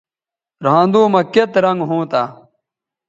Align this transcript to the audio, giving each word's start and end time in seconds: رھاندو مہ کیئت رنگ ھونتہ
رھاندو 0.65 1.01
مہ 1.13 1.21
کیئت 1.33 1.51
رنگ 1.63 1.81
ھونتہ 1.89 2.21